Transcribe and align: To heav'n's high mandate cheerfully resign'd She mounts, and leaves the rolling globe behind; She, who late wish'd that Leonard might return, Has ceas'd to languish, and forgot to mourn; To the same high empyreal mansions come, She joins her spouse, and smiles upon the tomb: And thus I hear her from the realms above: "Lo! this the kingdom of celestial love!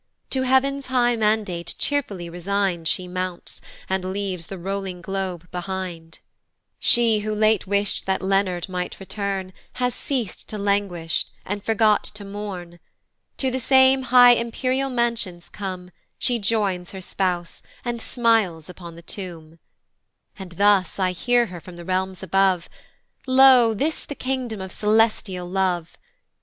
To 0.31 0.41
heav'n's 0.41 0.87
high 0.87 1.15
mandate 1.15 1.75
cheerfully 1.77 2.27
resign'd 2.27 2.87
She 2.87 3.07
mounts, 3.07 3.61
and 3.87 4.11
leaves 4.11 4.47
the 4.47 4.57
rolling 4.57 4.99
globe 4.99 5.47
behind; 5.51 6.17
She, 6.79 7.19
who 7.19 7.35
late 7.35 7.67
wish'd 7.67 8.07
that 8.07 8.19
Leonard 8.23 8.67
might 8.67 8.99
return, 8.99 9.53
Has 9.73 9.93
ceas'd 9.93 10.47
to 10.49 10.57
languish, 10.57 11.25
and 11.45 11.63
forgot 11.63 12.03
to 12.03 12.25
mourn; 12.25 12.79
To 13.37 13.51
the 13.51 13.59
same 13.59 14.01
high 14.09 14.33
empyreal 14.35 14.89
mansions 14.91 15.49
come, 15.49 15.91
She 16.17 16.39
joins 16.39 16.93
her 16.93 17.01
spouse, 17.01 17.61
and 17.85 18.01
smiles 18.01 18.69
upon 18.71 18.95
the 18.95 19.03
tomb: 19.03 19.59
And 20.39 20.53
thus 20.53 20.97
I 20.97 21.11
hear 21.11 21.45
her 21.45 21.61
from 21.61 21.75
the 21.75 21.85
realms 21.85 22.23
above: 22.23 22.69
"Lo! 23.27 23.75
this 23.75 24.05
the 24.05 24.15
kingdom 24.15 24.61
of 24.61 24.71
celestial 24.71 25.47
love! 25.47 25.95